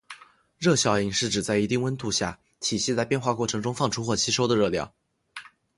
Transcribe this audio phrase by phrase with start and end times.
[0.57, 4.91] 热效应是指在一定温度下，体系在变化过程中放出或吸收的热量。